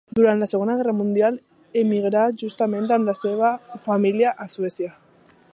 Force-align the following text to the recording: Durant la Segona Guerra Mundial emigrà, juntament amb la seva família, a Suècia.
Durant 0.17 0.39
la 0.43 0.45
Segona 0.53 0.77
Guerra 0.79 0.95
Mundial 1.01 1.37
emigrà, 1.83 2.25
juntament 2.45 2.91
amb 2.97 3.13
la 3.13 3.17
seva 3.23 3.55
família, 3.89 4.37
a 4.47 4.53
Suècia. 4.59 4.95